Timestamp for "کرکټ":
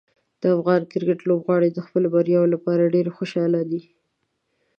0.91-1.19